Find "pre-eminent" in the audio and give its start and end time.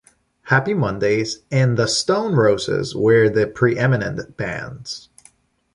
3.45-4.35